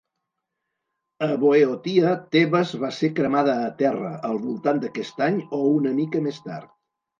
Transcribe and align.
A 1.25 1.27
Boeotia, 1.43 2.13
Tebes 2.37 2.73
va 2.85 2.91
ser 3.01 3.11
cremada 3.21 3.55
a 3.67 3.69
terra, 3.83 4.11
al 4.33 4.43
voltant 4.49 4.83
d'aquest 4.87 5.25
any 5.29 5.41
o 5.61 5.63
una 5.77 5.95
mica 6.03 6.27
més 6.29 6.45
tard. 6.51 6.77